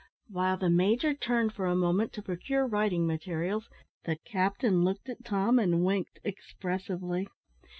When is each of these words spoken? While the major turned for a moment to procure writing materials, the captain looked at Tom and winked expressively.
While 0.29 0.57
the 0.57 0.71
major 0.71 1.13
turned 1.13 1.53
for 1.53 1.67
a 1.67 1.75
moment 1.75 2.11
to 2.13 2.23
procure 2.23 2.65
writing 2.65 3.05
materials, 3.05 3.69
the 4.05 4.15
captain 4.15 4.83
looked 4.83 5.07
at 5.09 5.23
Tom 5.23 5.59
and 5.59 5.85
winked 5.85 6.19
expressively. 6.23 7.27